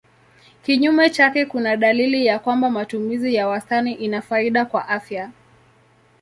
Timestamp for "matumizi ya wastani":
2.69-3.93